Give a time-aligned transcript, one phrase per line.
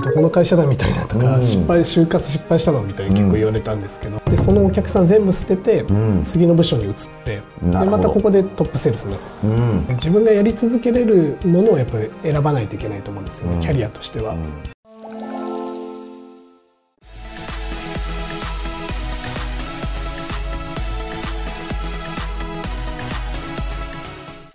[0.00, 9.52] どこの会社だみたいなとか、うん、失敗就活失敗したのみたいに結構言われたんですけど、うん、でそのお客さん全部捨てて、うん、次の部署に移ってでまたここでトップセールスになったんですよ、
[9.94, 14.34] 自分がやり続けれるものをやっぱり選ばないといけないと思うんですよね、キャリアとしては。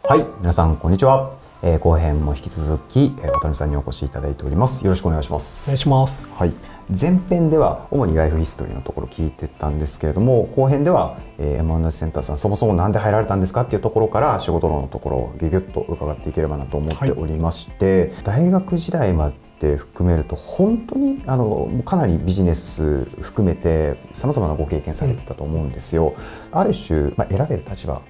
[0.07, 4.83] はい皆さんこんにちはえー、後編も引き続き、えー、渡辺さんにお越しいただいております。
[4.83, 5.65] よろしくお願いします。
[5.65, 6.27] お願いします。
[6.31, 6.75] はい。
[6.89, 26.13] 前編では主にライフヒストリーのところ聞いてたんですけれども後編では、えー、M&S センターさんそもそも何で入られたんですかっていうところから仕事論のところをギュギュッと伺っていければなと思っておりまして、はい、大学時代まで含めると本当にあのかなりビジネス含めてさまざまなご経験されてたと思うんですよ。
[26.52, 28.02] うん、ある種、まあ、選べる立場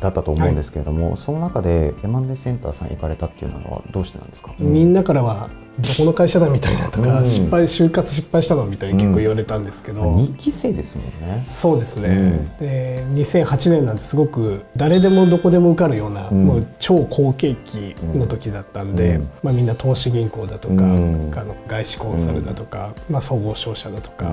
[0.00, 5.48] だったと思うんですけれども、はい、その中で M&A センターさん行かれたっていうのはどうしてなんですか、みんなからは
[5.78, 11.44] どこの会社だみたいなとか、うん、失敗就活失敗したのみたいに結構言われたんですけど、うん、2期生ですもんね。
[11.48, 24.32] そうですね、うん、で2008年なんてすごく誰でもどこでも受かるような、もう超好景気の時だったんで、まあ、みんな投資銀行だとか、あの外資コンサルだとか、まあ、総合商社だとか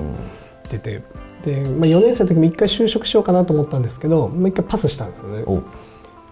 [0.68, 1.02] 出て
[1.44, 5.44] で、まあ、4年生の時も一回就職しようかなと思ったんですけどもう一回パスしたんですよね。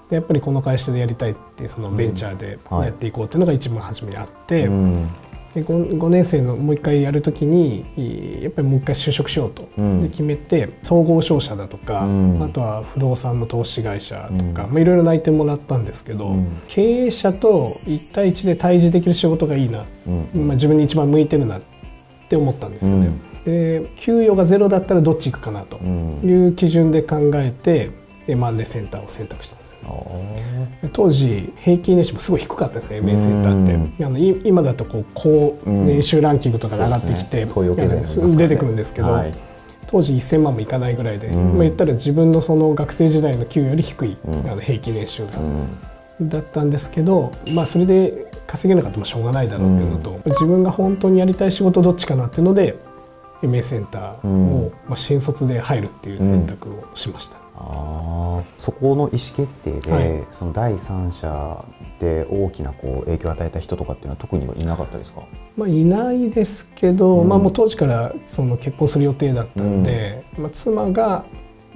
[0.09, 5.09] でやっぱりこの会社でやりたいってそのベンチャーでやっていこうっていうのが一番初めにあって、うん、
[5.55, 7.85] で 5, 5, 年生のもう一回やるときに
[8.43, 16.35] やっぱりもう一回就職しようと、うん、で決めて総合商社だとか、うん、あとは不動産の投資会社とか、まあ、いろいろ内定もらったんですけど、
[16.67, 19.85] 経営者と1対1で対峙できる仕事がいいな、
[20.35, 21.63] まあ、自分に一番向いてるなっ
[22.29, 23.30] て思ったんですよね。
[23.45, 27.91] で給与がゼロだったらどっち行くかなという基準で考えて、
[28.37, 29.71] マンデセンターを選択したんです
[30.93, 34.05] 当時平均年収もすごい低かったです MA センターって。
[34.05, 37.53] あの今だとこう高年収ランキングとかで上がってきて、ね、
[38.37, 39.35] 出てくるんですけど、はい、
[39.87, 45.33] 当時1000万もいかないぐらいで、まあ、言ったら自分のその学生時代の給与より低い、あの平均年収が、
[46.23, 52.77] だったんですけど、まあ、それで稼げなかったらしょうがないだろうっていうのと、自分が本当にやりたい仕事どっちかなっていうので
[53.43, 57.41] MA センターを、まあ、新卒で入るっていう選択をしました。
[57.63, 61.63] あそこの意思決定で、はい、その第三者
[61.99, 65.23] で大きなこう影響を与えた人とかっていうのは特にはいなかったですか、
[65.59, 71.27] まあ、いないですけど、うん、まあ、もう当時からその結婚する予定だったんで、うん、まあ、妻が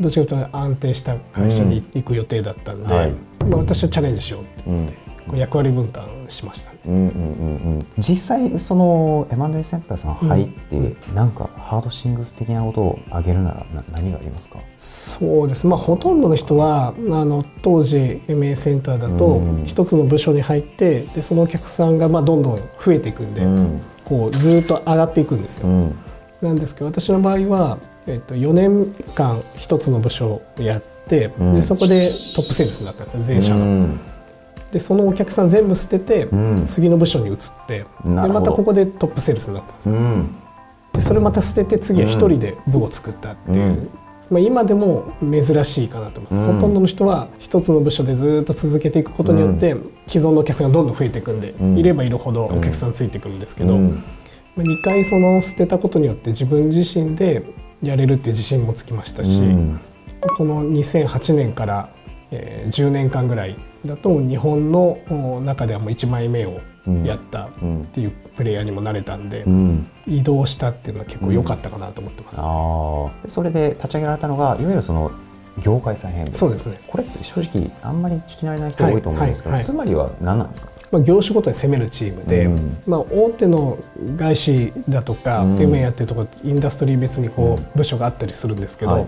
[0.01, 3.13] どちらかというと安定した会社に行く予定だったんで、うんはい、
[3.51, 4.89] まあ、私はチャレンジしようって言っ
[5.33, 14.59] て、役割分担しました、ね、うんうんうんうん、実際その M&A センターさん入って、うん、なんかハードシングス的なことを挙げるなら何がありますか？
[14.79, 15.67] そうです。
[15.67, 25.69] まあほとんどの人はあの当時 MA センターだと一つの部署に入ってでそのお客さんがまあどんどん増えていくんで、うん、こうずっと上がっていくんですよ。
[25.69, 25.99] うん、
[26.43, 33.89] なんですけど私の場合は、えっと、4年間一つの部署をやって、でそこでトップセールスになったんですよ全社の。
[34.73, 36.29] でそのお客さん全部捨てて、
[36.67, 39.97] 次の部署に移ってでまたここでトップセールスになったんですよ、
[40.93, 43.89] でそれまた捨てて次は一人で部を作ったっていう、
[44.31, 49.77] まあ、今でも珍しいかなと思います、ほとんどの人は一つの部署でずっと続けていくことによって、
[50.09, 53.93] 既存のお客さんがどんどん増えていくんで、いればいるほどお客さんついてくるんですけど、ま
[54.59, 57.45] あ、2回その捨てたことによって自分自身で
[57.83, 59.41] やれるっていう自信もつきましたし、
[60.37, 61.91] この2008年から、
[62.31, 64.99] えー、10年間ぐらいだと日本の
[65.45, 66.61] 中ではもう1枚目を
[67.05, 67.51] やったっ
[67.93, 75.11] ていうプレイヤーにもなれたんで、うん、移動したっていうのは結構良かったかなと思ってます、うん、あそれで立ち上げられたのがいわゆるその
[75.63, 76.81] 業界再編そうですね。
[76.89, 79.71] これって正直あんまり聞き慣れない人多いと思うんですけど、はいはい。
[79.71, 80.69] はい、つまりは何なんですか？
[80.91, 83.79] まあ、業種ごとに攻めるチームで、うん、まあ、大手の
[84.17, 89.07] 外資だとか、うん、m やってるところインダストリー別にこう部署があったりするんですけど、はい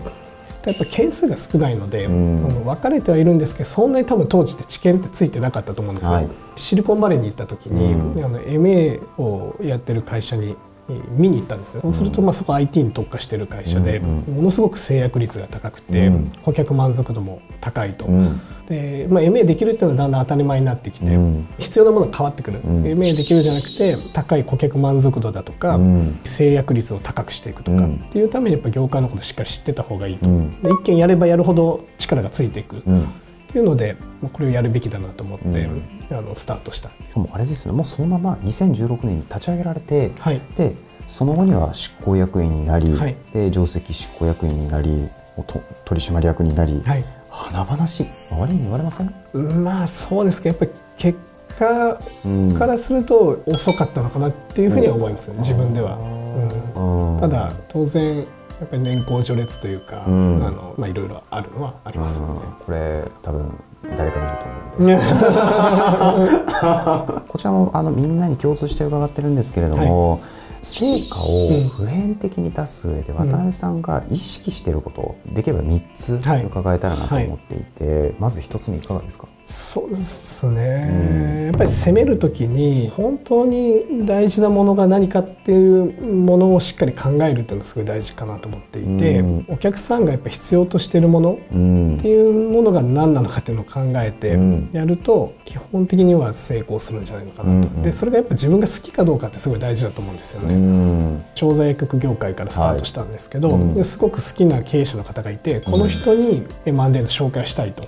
[0.67, 6.13] やっぱ件数が少ないので、うん、その分かれてはいるんですけどそんなに多分当時って知見ってついてなかったと思うんですよ。
[6.13, 10.55] はい、シリコンバレーに行った時に、うん、あの MA をやってる会社に
[11.17, 16.11] 見に行ったんですよ、そうするとまあそこ IT に特化してる会社で、ものすごく制約率が高くて、
[16.43, 18.07] 顧客満足度も高いと、
[18.67, 32.83] で、まあ、MA できるっていうのはだんだん当たり前になってきて、うん、必要なものが変わってくる、うん、MA できるじゃなくて高い顧客満足度だとか、うん、制約率を高くしていくとか、っていうためにやっぱ業界のことをしっかり知ってた方がいいと、で一見やればやるほど力がついていく。
[33.49, 33.95] っていうので
[34.33, 35.69] これをやるべきだなと思って、
[36.11, 36.89] あのスタートした。
[37.15, 37.71] もうあれですね。
[37.71, 40.75] もうそのまま2016年に立ち上げられて、はい、で
[41.07, 45.09] その後には執行役員になり、はい、で上席執行役員になり
[45.85, 48.05] 取締役になり、はい、華々しい。
[48.33, 49.63] 周りに言われません？
[49.63, 51.19] まあそうですけどやっぱり結
[51.57, 51.97] 家
[52.55, 55.97] からすると遅かったのかなっていうふうには思いますね、自分では。
[56.75, 58.27] うん、ただ当然
[58.59, 62.39] やっぱり年功序列というか、うん、あのまあいろいろあるのはありますよね。
[62.65, 63.51] これ多分
[63.95, 64.97] 誰か見ると思うんで。
[67.27, 70.21] こちらもあのみんなに共通して伺ってるんですけれども、はい
[70.67, 78.01] 成果を普遍的に出す上で渡辺さんが意識していることをできれば3つ伺えたらなと思っていて、はい。
[78.01, 79.27] はい、まず1つ目いかがですか？
[79.45, 91.53] そうですね、うん、やっぱり攻める時に本当に大事なものが何かっていうものをしっかり考えるっていうのがすごい大事かなと思っていて、うん、お客さんがやっぱ必要としているものって
[92.09, 94.37] いうものが何なのかっていうのを考えて
[94.77, 100.56] やると基本的には成功するんじゃないのかなと、うん、でそれがやっぱ自分が好きかどうかってすごい大事だと思うんですよね。
[101.35, 107.87] 調剤薬局業界からスタートしたんですけど、はい、ですごく好きな経営者の方がいてこの人に M&A の紹介したいと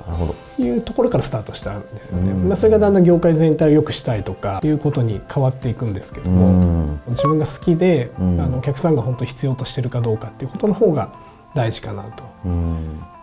[0.57, 11.13] いうところからスタートとしたんですよね、まあ、それがだんだん業界全体を良くしたいとかいうことに変わっていくんですけども、自分が好きで、あのお客さんが本当必要としてるかどうかっていうことの方が
[11.53, 12.23] 大事かなと。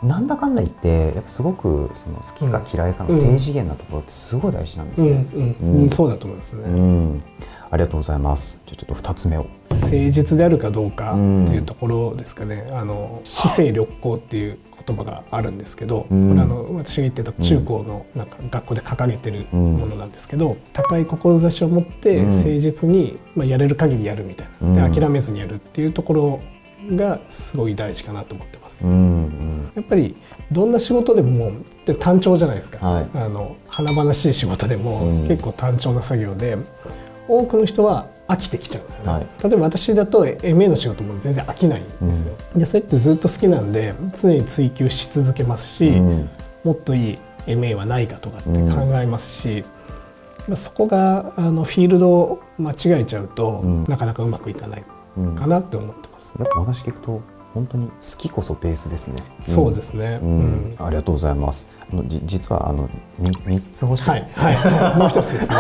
[0.03, 5.27] なんだかんだ言ってやっぱすごくその好きか嫌いかの低次元なところってすごい大事なんですね。
[5.33, 7.21] うんそうだと思いますね。
[7.71, 8.59] ありがとうございます。
[8.67, 9.47] じゃちょっと二つ目を。
[9.71, 12.69] 誠実であるかどうかっていうところですかね。
[12.73, 24.89] あの姿勢良好っていう言葉があるんですけど、うん、これあの私が言ってた中高のなんか学校で掲げてるものなんですけど、うん、高い志を持って誠実に、まあ、やれる限りやるみたいな。
[24.89, 26.41] で諦めずにやるっていうところ
[26.95, 28.85] がすごい大事かなと思ってます。
[28.85, 30.15] うんうん、やっぱり
[30.53, 31.53] どんな仕事でも
[31.99, 36.57] 単調じゃないですか、はい、あの華々しい仕事でも結構単調な作業で
[37.29, 46.31] 多くの人は飽きてきちゃうんですよね、はい、例えば私だと MA の仕事も全然飽きないんですよ、うん、でそれってずっと好きなんで常に追求し続けますし、うん、
[46.65, 49.65] もっといい MA はないかとかって考えますし、
[50.49, 54.85] うん、そこがあのフィールドを間違えちゃうと、なかなかうまくいかない
[55.37, 57.23] かなって思ってます、やっぱ話聞くと
[57.57, 59.17] 本当に好きこそベースですね。
[59.43, 60.21] そうですね。
[60.23, 61.67] うん、ありがとうございます。
[61.91, 62.91] あのじ実はあの
[63.47, 65.57] 三つ欲しいです、ね、はい、はい、 もう一つですね。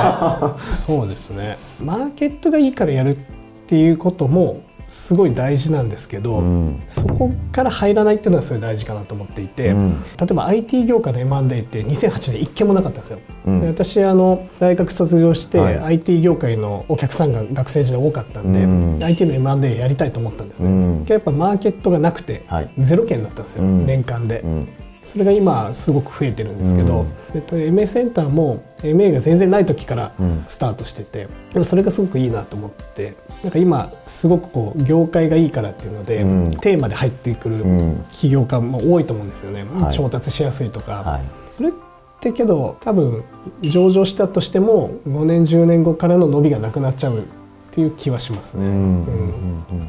[0.86, 1.56] そうですね。
[1.82, 3.20] マーケットがいいからやるっ
[3.66, 13.18] ていうこともすごい大事なんですけど、うん、そこから入らないっていうのはすごい大事かなと思っていて、うん、例えば IT 業界の M&A って2008年一件もなかったんですよ。
[13.46, 21.04] うん、で私あの大学卒業して、はい、IT 業界のお客さんが学生時代多かったんで、IT の M&A やりたいと思ったんですね。
[21.08, 22.44] やっぱマーケットがなくて、
[22.78, 24.44] ゼロ件だったんですよ、年間で。
[25.06, 30.12] それが今すごく増えてるんですけど、うん、MA センターも MA が全然ない時から
[30.46, 37.64] スタートしてて、うん、それがすごくいいなと思ってなんか今すごくこう業界がいいからっていうので、うん、テーマで入ってくる
[38.12, 41.02] 起業家も多いと思うんですよね、はい、調達しやすいとか。
[41.02, 41.22] はい、
[41.56, 41.72] それっ
[42.20, 43.24] てけど多分
[43.62, 47.22] 上場したとしても5年10年後からの伸びがなくなっちゃうっ
[47.72, 48.66] ていう気はしますね。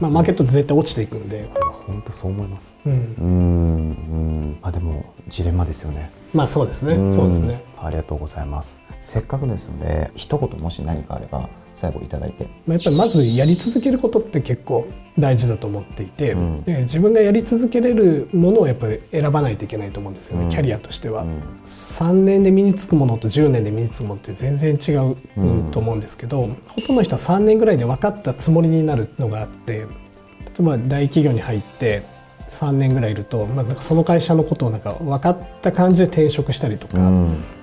[0.02, 1.50] まあマーケット絶対落ちていくんで。
[1.88, 2.78] 本当そう思います。
[2.86, 2.92] うん。
[2.92, 6.12] うんあでもジレンマですよね。
[6.34, 7.12] まあそうですね。
[7.12, 7.64] そうですね。
[7.82, 8.80] ありがとうございます。
[9.00, 14.88] せっかくですので一言もし何かあれば最後いただいてやっぱりまずやり続けることって結構
[15.18, 25.16] 大事だと思っていて、うん、で自分がやり続けれるものをやっぱり選ばないといけないと思うんですよね、うん、キャリアとしては、うん、3年で身につくものと10年で身につくものって全然違う、
[25.72, 29.86] と思うんですけどほとんどの人は3年ぐらいで分かったつもりになるのがあって
[30.58, 32.04] 例えば大企業に入って
[32.50, 36.98] 3年ぐらいいると、まあ、なんかその会社のことをなんか分かった感じで転職したりとか、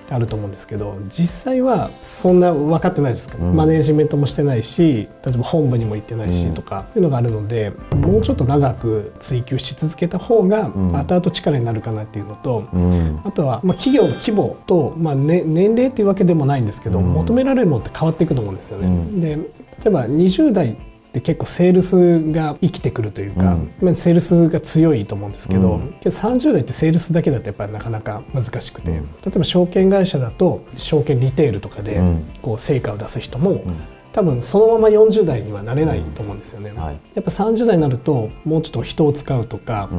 [0.09, 19.21] あると思うんですけど実際はそんな分かってないですか、うん、マネージメントもしてないし例えば本部にも行ってないしとか、いうのがあるのでもうちょっと長く追求し続けた方が後々力になるかなっていうのと、うん、あとは、まあ、企業の規模と、まあね、年齢っていうわけでもないんですけど、求められるものって変わっていくと思うんですよね。
[19.21, 20.77] で例えば20代
[21.15, 32.01] で結構セールスが生きてくるというか、うん、セールスが強いと思うんですけど、うん、けど30代ってセールスだけだとやっぱりなかなか難しくて、うん、例えば証券会社だと証券リテールとかで
[32.41, 33.63] こう成果を出す人も、
[34.11, 36.73] 多分そのまま40代にはなれないと思うんですよね。
[36.73, 39.89] はい、やっぱ30代になるともうちょっと人を使うとか、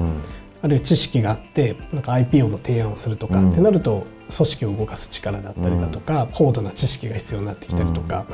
[0.60, 4.06] あるいは知識があってなんか IPO の提案をするとかってなると
[4.36, 8.26] 組織を動かす力だったりだとか、高度な知識が必要になってきたりとか。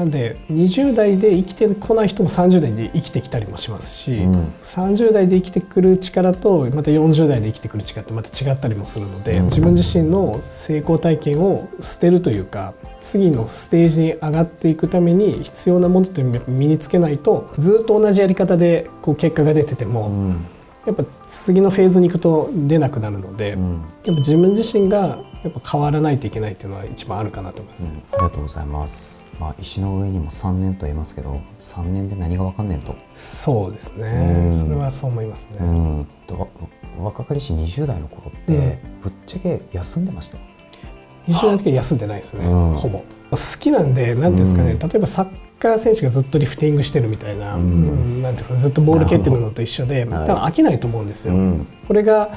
[0.00, 20.46] なんで20代で生きてこない人も30代で生きてきたりもしますし、うん、30代で生きてくる力とまた40代で生きてくる力ってまた違ったりもするので、うん、自分自身の成功体験を捨てるというか次のステージに上がっていくために必要なものって身につけないとずっと同じやり方でこう結果が出てても、うん、
[20.86, 23.72] やっぱ次のフェーズに行くと出なくなるので、うん、
[24.04, 32.94] やっぱ自分自身がやっぱ変わらないといけないっていうのは一番あるかなと思います、うん、ありがとうございますまあ、石の上にも3年と言いますけど3年で何が分かんねんと。
[33.14, 36.06] そうですね、それはそう思いますね、うん、
[36.98, 40.38] 若かりし20代の頃って、ぶっちゃけ休んでました
[41.28, 42.98] ？20代の時は休んでないですね、ほぼ。
[43.30, 51.34] 好きなんで何ですかね、例えばサッカー選手がずっとリフティングしてるみたいな,、うん、なんですかずっとボール蹴ってるのと一緒で多分飽きないと思うんですよ。
[51.86, 52.36] これが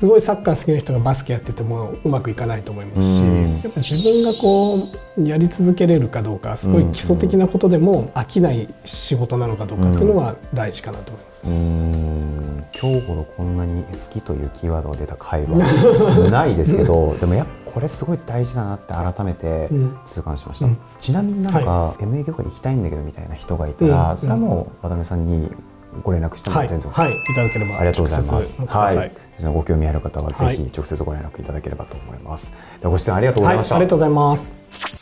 [0.00, 3.20] すごいサッカー好きな人がバスケやっててもうまくいかないと思いますし、
[3.62, 4.78] やっぱ自分がこ
[5.18, 11.42] うやり続けれるかどうかすごい基礎的なことでも飽きない仕事なのかどうかっていうのは大事かなと思います。
[11.46, 12.64] うん。
[12.80, 15.58] 今日ほどこんなに好きというキーワードが出た回は
[16.30, 19.68] ないですけどでもやっぱこれすごい大事だなって改めて
[20.04, 25.50] 痛感しました、うん、ちなみになんか、はい、MA 業界に行きたいんだけどみたいな人がいたら、うん、それはもう渡辺さんに
[26.02, 28.62] ご連絡しても全然、はい、はい、いただければありがとうございます。
[28.66, 29.12] はい、
[29.52, 32.54] ご興味ある方はぜひ直接ご連絡いただければと思います。
[32.82, 34.99] はい、ご出演ありがとうございました、ありがとうございます。